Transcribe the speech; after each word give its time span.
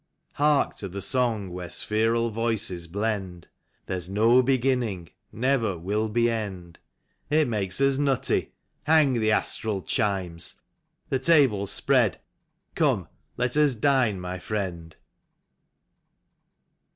Hark 0.33 0.73
to 0.77 0.87
the 0.89 0.99
song 0.99 1.51
where 1.51 1.69
spheral 1.69 2.31
voices 2.31 2.87
blend:" 2.87 3.49
There's 3.85 4.09
no 4.09 4.41
beginning, 4.41 5.09
never 5.31 5.77
will 5.77 6.09
be 6.09 6.27
end.'' 6.27 6.79
It 7.29 7.47
makes 7.47 7.79
us 7.79 7.99
nutty; 7.99 8.51
hang 8.85 9.13
the 9.13 9.29
astral 9.29 9.83
chimes! 9.83 10.55
The 11.09 11.19
table's 11.19 11.71
spread; 11.71 12.19
come, 12.73 13.09
let 13.37 13.55
us 13.55 13.75
dine, 13.75 14.19
my 14.19 14.39
friend. 14.39 14.95